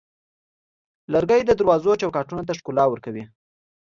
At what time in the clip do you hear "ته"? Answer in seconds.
2.47-2.53